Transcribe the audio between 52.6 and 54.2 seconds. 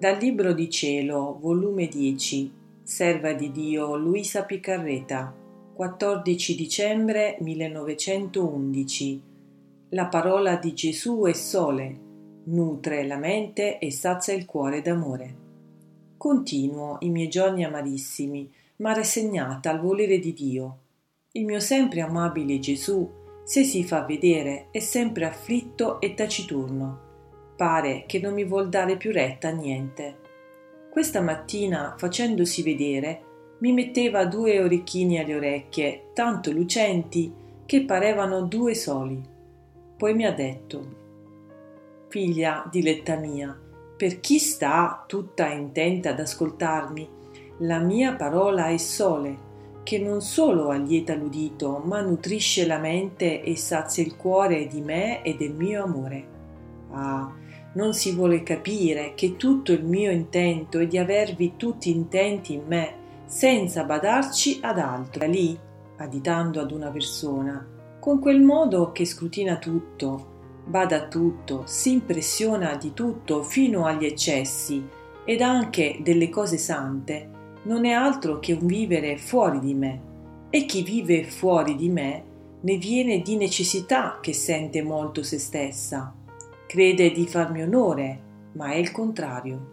la mente e sazia il